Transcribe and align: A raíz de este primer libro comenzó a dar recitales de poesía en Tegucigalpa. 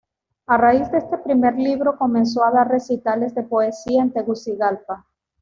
A 0.47 0.57
raíz 0.57 0.89
de 0.89 0.97
este 0.97 1.19
primer 1.19 1.55
libro 1.59 1.95
comenzó 1.95 2.43
a 2.43 2.49
dar 2.49 2.67
recitales 2.67 3.35
de 3.35 3.43
poesía 3.43 4.01
en 4.01 4.11
Tegucigalpa. 4.11 5.05